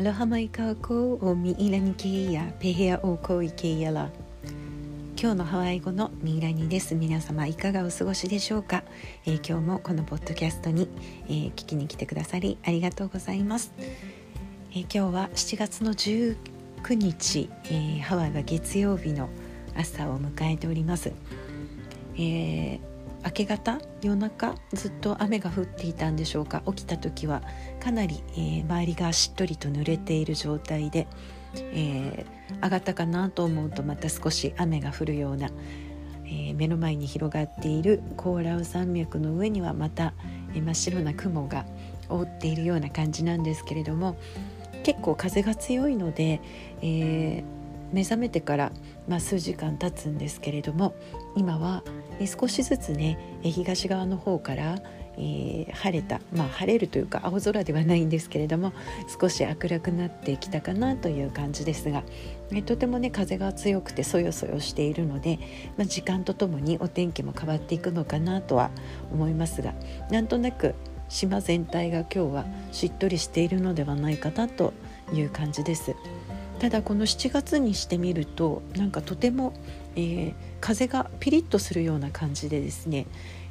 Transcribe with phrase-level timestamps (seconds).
[0.00, 4.08] アロハマイカーコーミイラニケイヤペヘアオーコーイケイヤラ
[5.20, 6.94] 今日のハワイ語のミイラニです。
[6.94, 8.82] 皆様いかがお過ごしでしょうか、
[9.26, 10.88] えー、今日もこのポッドキャストに、
[11.26, 13.74] えー、聞きに来てくださりありがとうございます、
[14.70, 16.38] えー、今日は7月の19
[16.94, 19.28] 日、えハワイは月曜日の
[19.76, 21.12] 朝を迎えております、
[22.16, 22.80] え
[23.22, 26.62] 明け方夜中ずっと雨が降っていたんでしょうか？
[26.66, 27.42] 起きた時は
[27.78, 31.06] かなり、えー、周りがしっとりと濡れている状態で、
[31.54, 35.50] えー、上がったかなと思うとまた少し雨が降るような、
[36.24, 40.14] えー、目の前に広がっているコーラウ山脈の上にはまた、
[40.54, 41.66] えー、真っ白な雲が
[42.08, 44.16] 覆っているような感じなんですけれども
[44.82, 46.40] 結構風が強いので、
[46.80, 47.59] えー
[47.92, 48.72] 目覚めてから、
[49.08, 50.94] まあ、数時間経つんですけれども
[51.36, 51.82] 今は
[52.26, 54.76] 少しずつね東側の方から、
[55.16, 58.72] えー、晴れた、まあ、晴れるというか青空ではないんですけれども
[59.20, 62.02] 少し明るくなってきたかなという感じですが、
[62.52, 65.38] えとてもね風が強くてそよそよしているので、
[65.76, 68.70] まあ、時間とともにお天気も変わっていくのかなとは
[69.12, 69.74] 思いますが
[70.10, 70.74] なんとなく
[71.10, 74.72] 島全体が今日はしっとりしているのではないかなと
[75.12, 75.96] いう感じです。
[76.60, 79.54] ただこの7月にしてみるとなんかとても、
[79.96, 83.06] えー、風がピリッとするような感じでですね、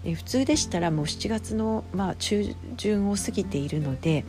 [0.06, 4.26] えー、普通でしたらもう7月の、まあ、中旬を過ぎているので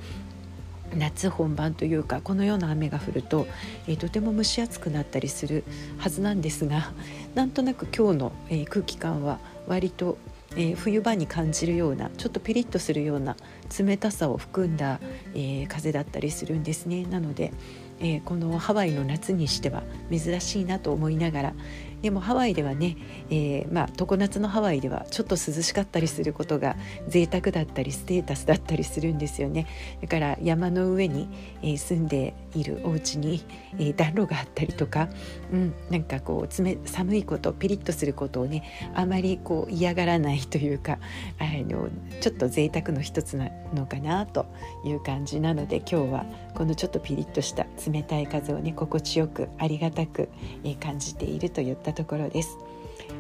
[0.97, 3.47] 夏本番というかこのような雨が降ると、
[3.87, 5.63] えー、とても蒸し暑くなったりする
[5.99, 6.91] はずなんですが
[7.35, 10.17] なんとなく今日の、え、空気感は割と、
[10.53, 13.37] えー、冬場に感じるようなちょっとピリッとするような
[13.79, 15.01] 冷たさを含んだ、
[15.35, 17.05] えー、風だったりするんですね。
[17.05, 17.53] なので
[18.01, 21.55] えー、このハワイの夏にしては珍しいなと思いながら
[22.03, 22.97] でもハワイではね、
[23.31, 26.77] えー、まあ常夏のハワイではちょっと涼しかったりすることが
[27.09, 29.67] 贅沢だったりステータスだったりするんですよね。
[30.01, 31.29] だから山の上に、
[31.63, 33.45] えー、住んでいるお家に、
[33.79, 35.09] えー、暖炉があったりとか、
[35.53, 38.65] うん、なんかこう冷寒いことピリッとすることをね
[38.95, 40.99] あまりこう嫌がらないというか
[41.39, 41.89] あの
[42.21, 44.47] ちょっと贅沢の一つなのかなと
[44.85, 50.29] いう感じなので今日はこのちょっとピリッとした冷たい風をね心地よくありがたく、
[50.65, 52.59] え感じているといったところです。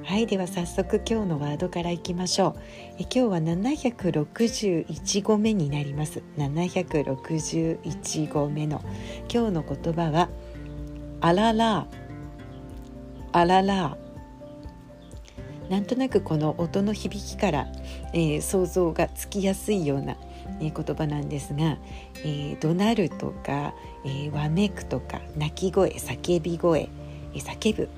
[0.04, 2.54] はいでは早速今日のワードからいきましょう。
[2.98, 6.22] え今日は761語目になります。
[6.36, 8.80] 761語目の。
[9.32, 10.28] 今日の言葉は
[11.20, 11.86] あらら。
[13.32, 13.96] あらら。
[15.68, 17.68] なんとなくこの音の響きから、
[18.12, 20.16] えー、想像がつきやすいような、
[20.60, 21.78] えー、言葉なんですが、
[22.24, 23.72] えー、怒鳴るとか、
[24.04, 26.88] えわめくとか泣き声叫び声、
[27.34, 27.88] え叫ぶ。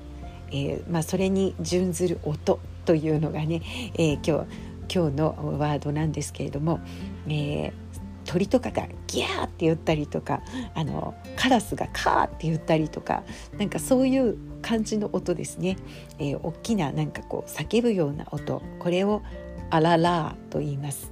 [0.53, 3.61] えー、まあ、それに準ずる音というのがね、
[3.95, 6.79] えー、今日今日のワードなんですけれども、
[7.27, 7.73] えー、
[8.25, 10.41] 鳥とかがギャーって言ったりとか
[10.75, 13.23] あのカラスがカーって言ったりとか
[13.57, 15.77] なんかそういう感じの音ですね、
[16.19, 19.23] えー、大きななんかこう叫ぶような音これを
[19.71, 21.11] アララーと言います。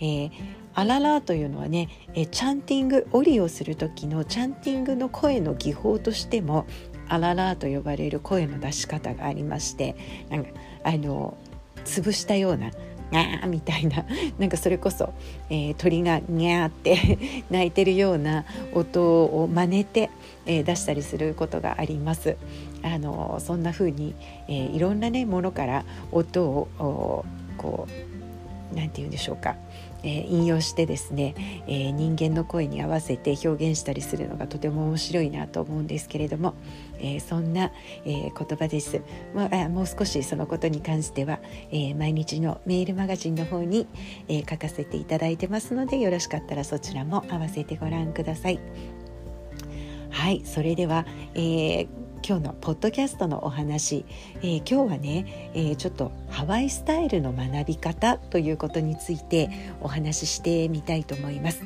[0.00, 0.30] えー、
[0.74, 6.66] アララというのはね、え、チャンティングオリをする時のチャンティングの声の技法としても
[7.08, 9.96] あららと呼ばれる声の出し方がありまして
[10.30, 10.50] なんか
[10.84, 11.36] あの
[11.84, 12.70] 潰したような
[13.12, 14.04] 「ガー」みたいな
[14.38, 15.12] なんかそれこそ、
[15.50, 20.10] えー、鳥が「ニャー」って 鳴いてるような音を真似て、
[20.46, 22.36] えー、出したりすることがあります。
[22.82, 24.14] あのそんな風に、
[24.46, 27.24] えー、いろんなねものから音を
[27.56, 27.88] こ
[28.72, 29.56] うなんて言うんでしょうか
[30.04, 31.34] えー、引用してですね、
[31.66, 36.54] えー、人間の声に合わせて表現したりするのがとても面白いなと思うんですけれども、
[36.98, 37.72] えー、そんな、
[38.04, 39.00] え言葉です、
[39.34, 41.40] まあ、もう少しそのことに関しては、
[41.72, 43.86] え毎日のメールマガジンの方に、
[44.28, 48.60] え書かせていただいてますのでよろしかったらそちらも合わせてご覧ください。
[50.10, 59.50] はいそれでは、えー今日のポッドキャストのお話、えー、今日はね、えー、ちょっとハワイスタイルの学び方ということについて
[59.82, 61.64] お話ししてみたいと思います。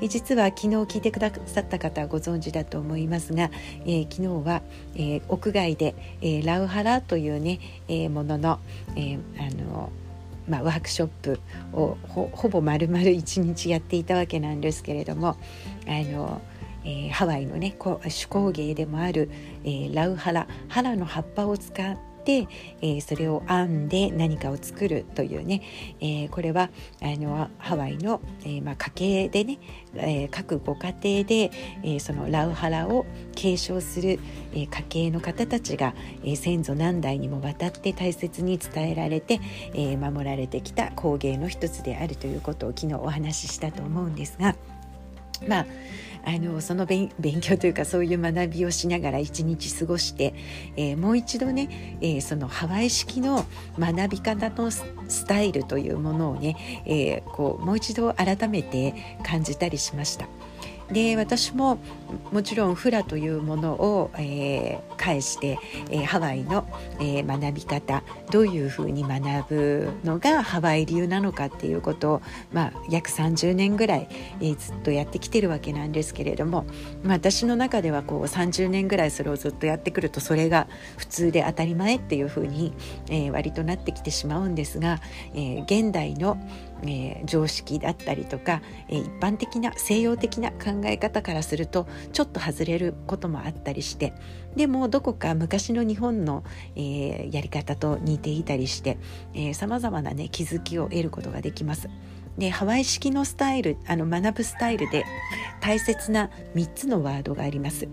[0.00, 3.50] えー、実は昨日聞いてくださった方はご存知だと思いますが、
[3.84, 4.62] え昨日は、
[4.96, 8.60] え屋外で、えラウハラというね、えものの、
[8.96, 9.92] えあの
[10.48, 11.40] まあ、ワークショップ
[11.74, 11.98] を
[12.32, 15.36] ほぼ丸々一日やっていたわけなんですけれども
[15.86, 16.40] あの
[16.84, 19.30] えー、ハワイのね手工芸でもある、
[19.64, 22.46] えー、ラウハラハラの葉っぱを使って、
[22.82, 25.62] えー、それを編んで何かを作るというね、
[26.00, 26.70] えー、これは
[27.00, 29.58] あのハワイの、えーまあ、家系でね、
[29.94, 31.50] えー、各ご家庭で、
[31.82, 34.20] えー、そのラウハラを継承する、
[34.52, 39.40] えー、家系の方たちが、えー、先祖何代にもわたって大切に伝えられて、
[39.72, 44.54] えー、守られてきた工芸の一つであるということを昨日お話ししたと思うんですが。
[45.46, 45.66] まあ
[46.24, 50.34] あのその勉強というかそういう学びをしながら一日過ごして、
[50.76, 53.46] えー、もう一度ね、えー、そのハワイ式の
[53.78, 54.84] 学び方のス
[55.26, 60.26] タイルというものをね、えー、こうもう一度改めて感じたりしました。
[60.92, 61.78] で私も
[62.32, 65.58] もちろんフラというものを、えー、介して、
[65.90, 66.66] えー、ハワイの、
[66.98, 74.08] えー、学び方どういうふうに学ぶのがハワイ流なのかっていうことを、まあ、約30年ぐらい、
[74.40, 76.64] えー、ずっとやってきてるわけなんですけれども、
[77.02, 82.72] まあ、私の中ではこう30年ぐらいそれをずっとやってくるとそれが普通で当たり前っていうふうに、
[83.08, 85.00] えー、割となってきてしまうんですが、
[85.34, 86.38] えー、現代の
[86.82, 94.12] えー、常識だったりとか、えー、一般的な西洋的な考え方からするとちょっと外れることもあったりして
[94.56, 96.44] でもどこか昔の日本の、
[96.76, 98.98] えー、やり方と似ていたりして
[99.54, 101.88] さまざまな、ね、気づきを得ることができます。
[102.38, 105.04] でハワイ式のスタイルあの学ぶスタイルで
[105.60, 107.88] 大切な3つのワードがあります。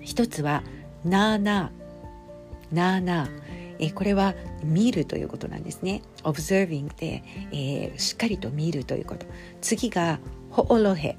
[0.00, 0.62] 一つは
[1.04, 1.84] 「なーなー」
[2.74, 3.40] 「なーなー」
[3.78, 6.02] えこれは見るということなんですね。
[6.22, 7.22] observing で、
[7.52, 9.26] えー、しっかりと見るということ。
[9.60, 10.18] 次が
[10.50, 11.16] ホオロヘ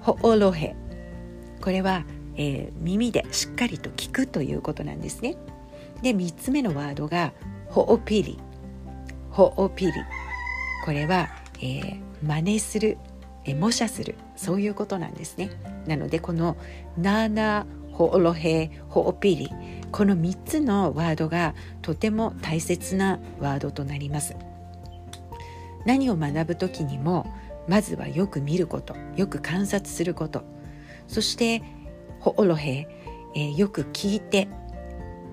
[0.00, 0.74] ホオロヘ
[1.60, 2.04] これは、
[2.36, 5.36] えー、耳でしっかりと聞くということなんですね。
[6.02, 7.32] で3つ目のワードが
[7.68, 8.38] ホオピリ
[9.30, 9.92] ホオピリ
[10.84, 11.28] これは、
[11.58, 12.98] えー、真似する、
[13.44, 14.16] え模写する。
[14.36, 15.50] そういうことなんですね。
[15.86, 16.56] なのでこの
[16.96, 19.50] ナーナーホオロヘホオピリ
[19.92, 24.36] この3つのワードがとても大切なワードとなります。
[25.84, 27.30] 何を学ぶ時にも
[27.68, 30.44] まずはよく見ることよく観察すること。
[31.08, 31.62] そして
[32.20, 32.88] ほおろへ、
[33.34, 34.48] えー、よく聞いて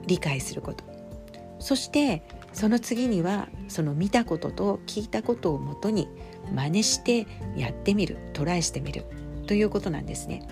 [0.05, 0.83] 理解すること。
[1.59, 2.21] そして
[2.51, 6.09] その次にはその見たことと聞いたことをもとに
[6.53, 9.05] 真似してやってみるトライしてみる
[9.47, 10.45] ということなんですね。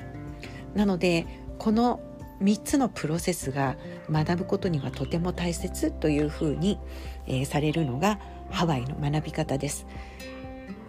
[0.75, 1.99] なのでこの
[2.41, 3.77] 3つのプロセスが
[4.11, 6.79] 学ぶことにはとても大切というふうに、
[7.27, 8.19] えー、されるのが
[8.49, 9.87] ハワイの学び方です。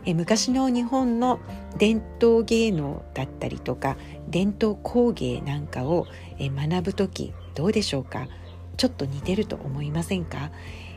[0.04, 1.40] え昔の日本の
[1.78, 3.96] 伝統芸能だったりとか
[4.28, 6.06] 伝統工芸なんかを、
[6.38, 8.28] え学ぶ時どうでしょうか？
[8.76, 10.52] ちょっと似てると思いませんか、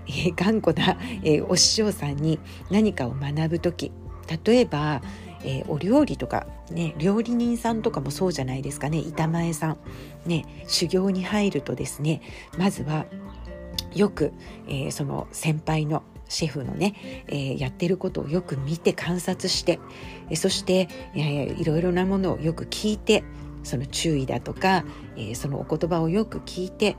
[0.07, 2.39] えー、頑固な、えー、お師匠さんに
[2.69, 3.91] 何かを学ぶ時
[4.45, 5.01] 例えば
[5.43, 8.99] えー、お料理とか、ね、料理人さんとかもそうじゃないですかね。
[8.99, 9.77] 板前さん、
[10.25, 12.21] ね、修行に入るとですね
[12.57, 13.05] まずは
[13.93, 14.33] よく、
[14.67, 16.95] えー、その先輩のシェフのね、
[17.27, 19.79] えー、やってることをよく見て観察して、
[20.29, 23.23] えー、そして、えー、いろいろなものをよく聞いて
[23.63, 24.85] その注意だとか、
[25.15, 26.95] えー、そのお言葉をよく聞いて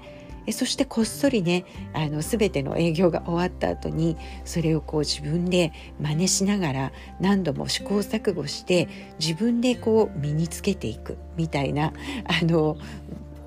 [0.52, 8.88] そしてこっそりねあの全ての営業が終わった後にそれをこう自分で真似しながら何度も試行錯誤して
[9.18, 11.92] 自分でこう身につけていくみたいな
[12.24, 12.76] あの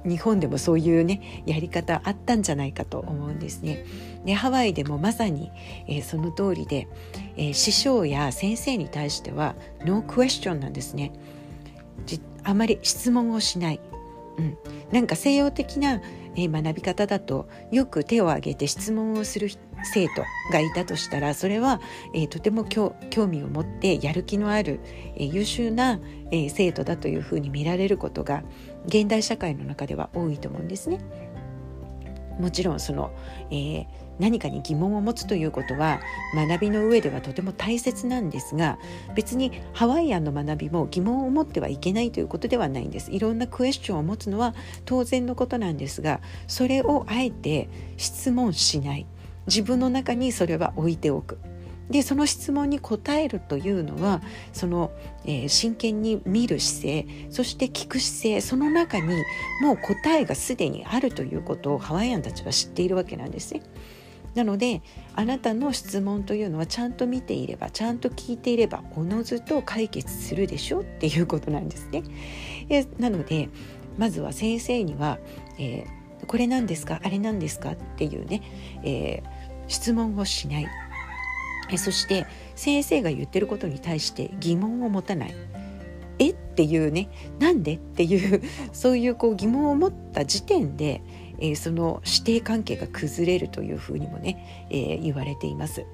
[0.06, 3.86] 日本でもそういうねやり方あったんじゃないかと思うんですね。
[4.25, 5.51] でハワイでもまさに、
[5.88, 6.88] えー、その通りで、
[7.38, 9.56] えー、師匠や先生に対しては
[9.86, 11.12] ノークエスチョンなんですね。
[12.46, 13.80] あまり質問をしない。
[14.38, 14.57] うん、
[14.92, 16.01] なんか西洋的な
[16.35, 19.50] え学び方だとよく手を挙げて質問をする
[19.83, 21.81] 生徒がいたとしたらそれは、
[22.13, 22.95] えとても興
[23.27, 24.79] 味を持ってやる気のある、
[25.15, 26.00] え優秀な、
[26.31, 28.43] え生徒だというふうに見られることが
[28.86, 31.00] 現代社会の中では多いと思うんですね。
[32.39, 33.12] もちろんその、
[33.51, 33.86] えー、
[34.20, 36.00] 何かに疑問を持つということは
[36.36, 38.77] 学びの上ではとても大切なんですが
[39.15, 43.12] 別にハワイアンの学びも疑問を持ってはいけないということではないんです。
[43.12, 44.53] いろんなクエスチョンを持つのは
[44.86, 49.05] 当然のことなんですがそれをあえて質問しない。
[49.48, 51.38] 自分の中にそれは置いておく。
[51.89, 54.22] でその質問に答えるというのは
[54.53, 54.91] その、
[55.25, 59.08] えー、真剣に見る姿勢そして聞く姿勢その中に
[59.62, 63.62] もう答えがすでにあるということをハワイアンたちは知っているわけなんですね。
[64.36, 64.82] なので
[65.16, 72.04] あなたの質問というのはちゃんと見ていればちゃんと聞いていればおのずと解決するでしょっていうことなんですね。
[72.70, 73.50] えなので
[73.98, 75.20] まずは先生には、
[75.60, 77.00] えー、これ何ですか？
[77.04, 77.74] あれ何ですか？
[77.74, 78.42] っていうね、
[78.84, 79.24] えー、
[79.68, 80.68] 質問をしない。
[81.70, 82.25] えそして
[82.56, 85.36] 先生が言ってることに対して疑問を持たない。
[86.20, 86.32] え？
[86.32, 87.10] っていうね。
[87.40, 87.75] なんで？
[87.75, 91.02] っていうそういうこう疑問を持った時点で、
[91.43, 95.85] えー、その師弟関係が崩れるというふうにもね、えー、言われています。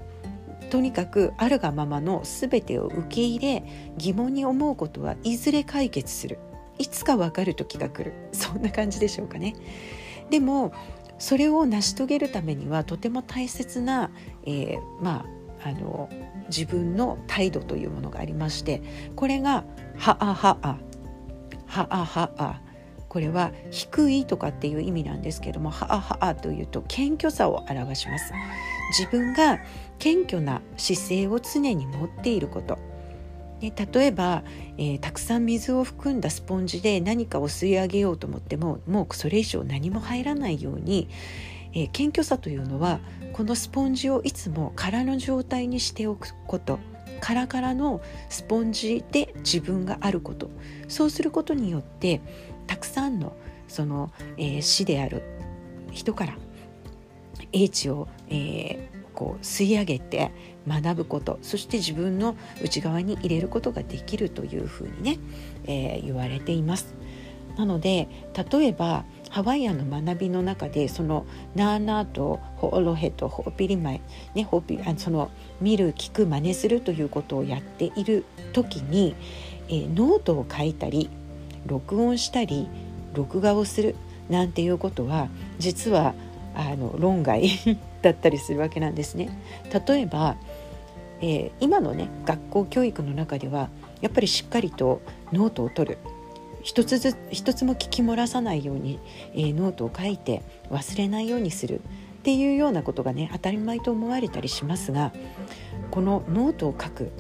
[0.69, 3.63] とにかくあるがままの全てを受け入れ
[3.97, 6.37] 疑問に思うことはいずれ解決する
[6.77, 9.55] いつか分かる時が来るそんな感じでしょうかね。
[10.29, 10.71] でも
[11.17, 14.11] それを成し遂げるためにはとても大切な、
[14.45, 15.25] えー、ま
[15.63, 16.09] ああの
[16.47, 18.81] 自分の態度というものがありまして
[19.15, 19.65] これが
[19.97, 20.77] 「はあはあ」
[21.65, 22.61] 「はあはあ」
[23.09, 28.31] これは低いとかっていう意味なんですけども「はあはあ」というと謙虚さを表します。
[28.97, 29.59] 自分が
[29.97, 32.77] 謙虚な姿勢を常に持っていること。
[33.59, 34.43] で例えば、
[34.77, 41.09] えー、たくさん水を含んだスポンジで何かを吸い上げようと思ってももうそれ以上何も入らないように、
[41.73, 43.01] えー、謙虚さというのは
[43.33, 46.79] このスポンジをいつも空の状態にしておくこと。
[47.21, 47.99] カラカラの
[48.29, 50.49] スポンジで自分があること。
[50.87, 52.21] そうすることによって
[52.69, 53.35] たくさんの
[53.67, 55.23] その、えー、死である
[55.91, 56.37] 人から
[57.51, 60.31] 英知を、えー、こう吸い上げて
[60.67, 65.17] 学ぶことそして自分の内側に入れることができるというふうにね、
[65.65, 66.93] えー、言われています。
[67.57, 68.07] なので
[68.51, 74.01] 例えばハワイアンの学びの中でその nānā と hoʻolohe と hoʻopili mai、
[74.35, 79.15] ね、 hoʻopi あその見る聞く真似するということをやっている時に、
[79.67, 81.09] えー、ノートを書いたり
[81.65, 82.67] 録音したり
[83.13, 83.95] 録画をする
[84.29, 86.13] なんていうことは実は
[86.55, 87.49] あの論外
[88.01, 89.29] だったりするわけなんですね。
[89.87, 90.37] 例えば、
[91.21, 93.69] えー、今のね学校教育の中では
[94.01, 95.01] やっぱりしっかりと
[95.33, 95.97] ノートを取る
[96.61, 98.99] 一つず一つも聞き漏らさないように、
[99.33, 101.81] えー、ノートを書いて忘れないようにする
[102.19, 105.13] っていうようなことがね当たり前と思われたりしますが
[105.91, 107.11] このノートを書く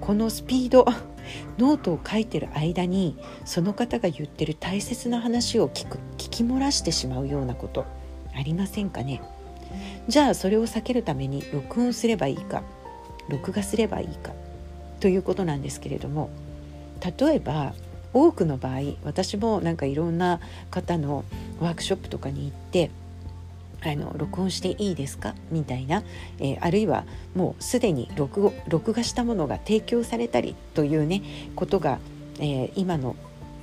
[0.00, 0.86] このスピード
[1.58, 7.84] ノートを書いてる間にその方が言ってる大切な話を聞く聞き漏らしてしまうようなこと
[8.34, 9.20] ありませんかね？
[10.08, 12.62] じゃあそれを避けるために録音すればいいか
[13.28, 14.32] 録画すればいいか
[15.00, 16.30] ということなんですけれども
[17.18, 17.74] 例えば
[18.14, 21.24] 多くの場合私もなんかいろんな方の
[21.60, 22.90] ワークショップとかに行って
[23.82, 25.34] あの録音していいですか？
[25.50, 26.02] みたいな、
[26.38, 27.04] えー、あるいは
[27.34, 31.22] もうすでに録録画したものが提供されたりというね
[31.54, 31.98] ことが、
[32.40, 33.14] えー、今の、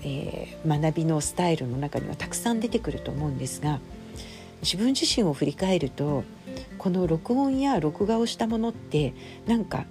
[0.03, 3.79] えー、学びのスタイルの中にはたくさん出てくると思うんですが
[4.62, 6.24] 自分自身を振り返ると
[6.77, 9.13] この録音や録画をしたものって
[9.46, 9.86] なんか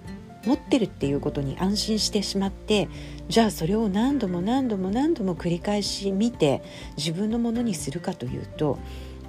[0.45, 2.89] 持ってるっていうことに安心してしまって
[3.29, 6.61] じゃあそれを何度も何度も何度も繰り返し見て
[6.97, 8.77] 自分のものにするかというと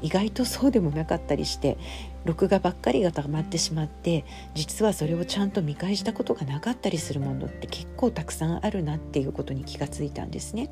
[0.02, 1.78] 意外とそうでもなかったりして
[2.24, 4.24] 録画ばっかりが溜まってしまって
[4.54, 10.70] 実はそれをちゃんと見返したことがなかったりするものって結構たくさんあるなっていうことに気がついたんですね。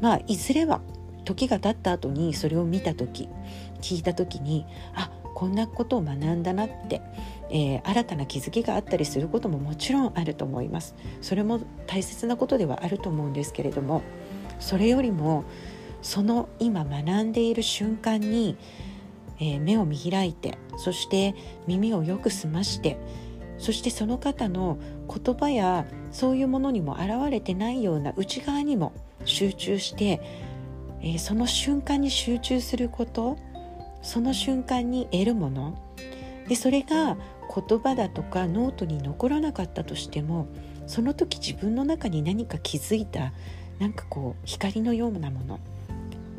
[0.00, 0.80] まあいずれは
[1.24, 3.28] 時が経った後にそれを見た時
[3.80, 7.00] 聞いた時にあこんなことを学んだなって、
[7.50, 14.02] えー、新たな気づきがあったりすることももちろんあると思いますそれも大切なことではあると思うんですけれども
[14.58, 15.44] それよりも
[16.02, 18.56] その今学んでいる瞬間に、
[19.38, 21.34] えー、目を見開いてそして
[21.66, 22.98] 耳をよく澄まして
[23.58, 24.78] そしてその方の
[25.08, 28.92] 言葉やそういうものにも現れてないような内側にも
[29.24, 30.20] 集中して、
[31.02, 33.36] えー、その瞬間に集中すること
[34.02, 35.78] その瞬間に得るもの
[36.48, 37.16] でそれが
[37.52, 40.48] 言葉だとかノートに残らなかったとしても
[40.86, 43.32] その時自分の中に何か気づいた
[43.78, 45.60] なんかこう光のようなもの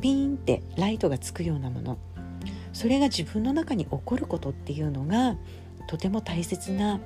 [0.02, 1.96] ピーンってライトがつくようなもの
[2.72, 5.36] それが自分の中に起こることっていうのが
[5.86, 7.00] とても大切な、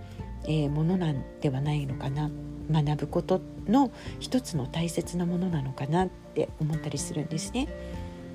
[0.46, 2.30] え、ものなんではないのかな
[2.70, 7.68] 学ぶことの一つの大切なものなのかなって思ったりするんですね。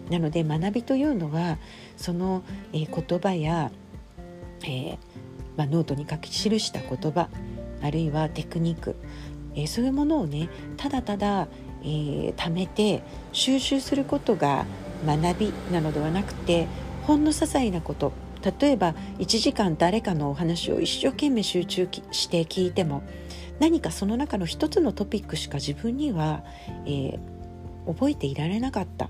[0.10, 1.58] なので学びというのは
[1.96, 3.72] その、え、言葉や、
[4.64, 4.98] えー、
[5.58, 7.30] まあ、ノートに書き記した言葉
[7.82, 8.96] あるいはテクニック、
[9.56, 11.48] え、そういうものをねただただ、
[11.82, 14.66] えー、貯めて収集することが
[15.06, 16.68] 学びなのではなくて
[17.04, 18.12] ほんの些細なこと。
[18.60, 23.04] 例えば1時間誰かのお話を一生懸命集中して聞いても
[23.60, 26.44] 何かその中の一つのトピックしか自分には、
[26.88, 27.20] えー、
[27.86, 29.10] 覚えていられなかった。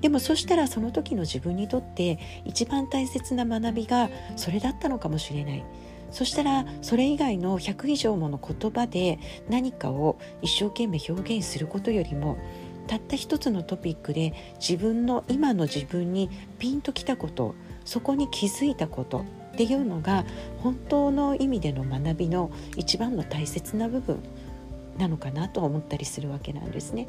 [0.00, 5.64] でもそしたらその時の自分にとって一番大切な学びがそれだったのかもしれない。
[6.12, 12.38] そしたらそれ以外の100以上もの言葉で何かを一生懸命表現することよりも
[12.86, 17.54] たった一つのトピックで自分の今の自分にピンときたこと
[17.84, 20.24] そこに気づいたことっていうのが
[20.58, 24.22] 本当の意味での学びの一番の大切な部分
[24.98, 27.06] なのかなと思ったりするわけなんですね。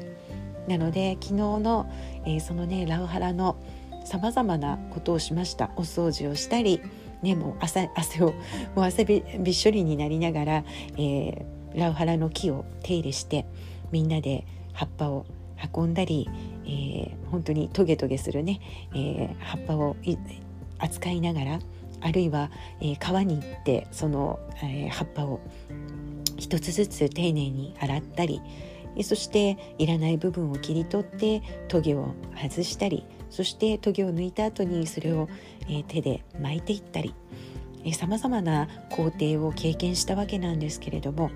[0.68, 1.90] なので昨日の、
[2.24, 3.56] えー、そのねラウハラの
[4.04, 6.80] さまざまなことをしましたお掃除をしたり、
[7.22, 8.34] ね、もう汗汗を
[8.74, 10.64] もう汗びびっしょりになりながら、
[10.96, 11.44] えー、
[11.74, 13.46] ラウハラの木を手入れして
[13.90, 15.26] みんなで葉っぱを
[15.74, 16.28] 運んだり、
[16.64, 18.60] えー、本当にトゲトゲするね、
[18.94, 19.96] えー、葉っぱを
[20.78, 21.58] 扱いながら
[22.00, 25.40] あるいは、えー、川に行ってその、えー、葉っぱを
[26.36, 28.42] 一つずつ丁寧に洗ったり
[29.02, 35.28] そしていらない部分を切り取ってトゲを外したりそしてトゲを抜いた後にそれを、
[35.68, 37.14] え手で巻いていったり
[37.92, 41.30] さまざまな工程を経験したわけなんですけれども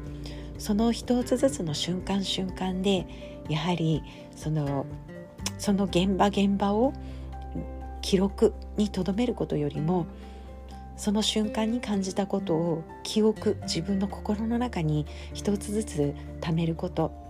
[0.58, 3.06] その一つずつの瞬間瞬間で
[3.48, 4.02] やはり
[4.36, 4.86] その
[5.58, 6.92] その現場現場を
[8.00, 10.06] 記録にとどめることよりも
[10.96, 17.27] その瞬間に感じたことを記憶自分の心の中に一つずつ貯めること、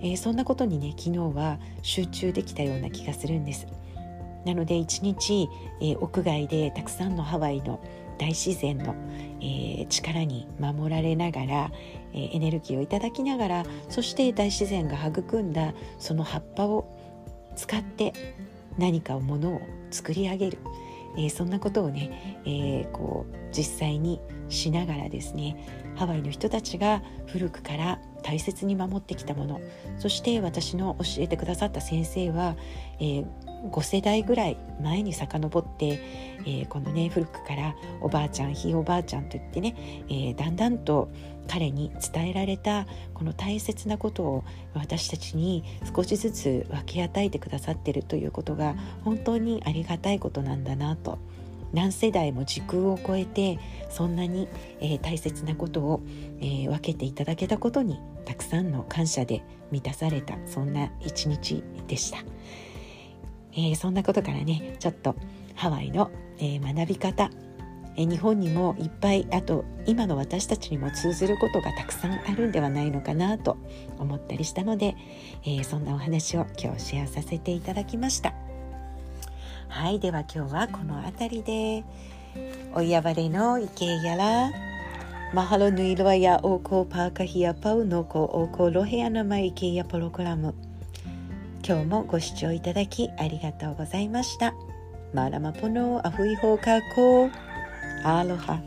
[0.00, 3.66] えー、そんなことにね昨日は集中できたような気がするんです。
[4.44, 5.48] なので一日、
[5.80, 7.80] えー、屋外でたくさんのハワイの
[8.18, 8.94] 大自然の、
[9.40, 11.70] えー、力に守られながら、
[12.12, 16.86] えー、エネルギーをいただきながらそして大自然が育んだその葉っぱを
[17.56, 18.12] 使って
[18.78, 19.60] 何かをものを
[19.90, 20.58] 作り上げる、
[21.16, 29.60] えー、そんなことをね、えー、こう実際にしながらですねハワイの人たちが古くから大切に守ってきたもの。
[29.98, 32.56] そして私の教えてくださった先生は、
[32.98, 33.26] えー、
[33.70, 36.00] 5世代ぐらい前に遡って、
[36.40, 39.76] えー、このね古くからおばあちゃんひいおばあちゃんといってね、
[40.08, 41.08] えー、だんだんと
[41.46, 45.62] 彼に伝えられたこの大切なことを私たちに
[45.94, 51.18] 少しずつ分け与えてくださってるということが本当にありがたいことなんだなと。
[51.72, 53.58] 何世代も時空を超えて
[53.90, 54.48] そんなに、
[54.80, 56.00] えー、大切なことを、
[56.40, 62.18] えー、分けていただけたことにたくさんの感謝で満たされたそんな一日でした。
[63.56, 65.16] えー、そんなことからねちょっと
[65.54, 67.30] ハワイの、えー、学び方、
[67.96, 73.56] えー、日本にもいっぱいあと今の私たちにも通ずることがたくさんあるんではないのかなと
[73.98, 74.94] 思ったりしたので、
[75.44, 78.34] えそんなお話を今日シェアさせていただきました
[79.68, 81.84] はいでは今日はこの辺りで
[82.74, 84.50] おやばれの池やら
[85.36, 90.54] マハロヌイロワやオーコーパーカヒアパウノコオーコロヘアナマイケやプログラム
[91.62, 94.54] 今日もご視聴いただきありがとうございました。
[95.12, 97.30] マラマポノアフイホーカーコー
[98.02, 98.62] アロハ